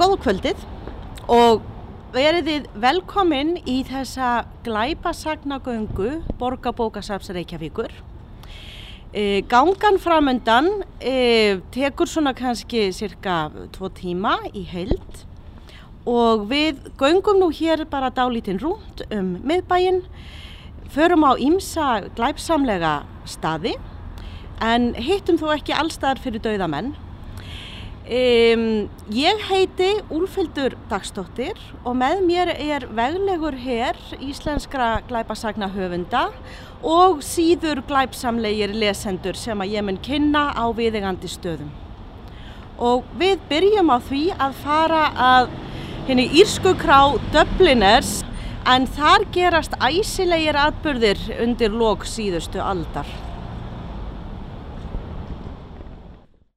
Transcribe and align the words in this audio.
Góð 0.00 0.14
kvöldið 0.22 0.60
og 1.28 1.58
veriðið 2.14 2.70
velkomin 2.80 3.50
í 3.68 3.82
þessa 3.84 4.46
glæpasagnagöngu 4.64 6.22
Borgabókasafs 6.40 7.28
Reykjavíkur. 7.36 7.92
E, 9.12 9.42
gangan 9.50 9.98
framöndan 10.00 10.70
e, 11.04 11.58
tekur 11.74 12.08
svona 12.08 12.32
kannski 12.32 12.86
cirka 12.96 13.50
tvo 13.76 13.90
tíma 13.92 14.38
í 14.56 14.62
heild 14.70 15.20
og 16.08 16.48
við 16.48 16.80
göngum 16.96 17.42
nú 17.44 17.50
hér 17.52 17.84
bara 17.84 18.08
dálítinn 18.08 18.62
rúnt 18.62 19.04
um 19.12 19.36
miðbæinn, 19.44 20.00
förum 20.88 21.28
á 21.28 21.36
ímsa 21.36 22.08
glæpsamlega 22.16 23.02
staði 23.28 23.76
en 24.64 24.94
hittum 24.96 25.36
þó 25.36 25.50
ekki 25.58 25.76
allstaðar 25.76 26.24
fyrir 26.24 26.48
dauðamenn. 26.48 26.94
Um, 28.10 28.88
ég 29.14 29.38
heiti 29.46 29.92
Úlfildur 30.10 30.72
Dagstóttir 30.90 31.54
og 31.86 31.94
með 31.94 32.24
mér 32.26 32.50
er 32.56 32.88
veglegur 32.90 33.54
hér 33.54 34.00
íslenskra 34.18 34.96
glæpasagna 35.06 35.68
höfunda 35.70 36.24
og 36.82 37.22
síður 37.22 37.84
glæpsamlegir 37.86 38.74
lesendur 38.74 39.38
sem 39.38 39.62
að 39.62 39.76
ég 39.76 39.86
mun 39.86 40.02
kynna 40.02 40.48
á 40.58 40.66
viðegandi 40.74 41.30
stöðum. 41.30 41.70
Og 42.82 43.06
við 43.14 43.46
byrjum 43.46 43.94
á 43.94 44.02
því 44.10 44.26
að 44.42 44.60
fara 44.66 45.06
að 45.30 45.56
henni 46.10 46.26
írsku 46.42 46.74
krá 46.82 47.14
Dubliners 47.30 48.24
en 48.66 48.90
þar 48.90 49.30
gerast 49.30 49.78
æsilegir 49.78 50.58
atbyrðir 50.58 51.28
undir 51.46 51.70
lok 51.70 52.10
síðustu 52.10 52.58
aldar. 52.58 53.29